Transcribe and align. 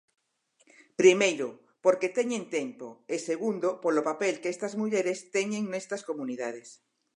Primeiro, 1.01 1.47
porque 1.83 2.13
teñen 2.17 2.43
tempo, 2.57 2.87
e 3.13 3.15
segundo 3.29 3.67
polo 3.83 4.01
papel 4.09 4.35
que 4.41 4.51
estas 4.55 4.73
mulleres 4.81 5.19
teñen 5.35 5.63
nestas 5.67 6.01
comunidades. 6.09 6.69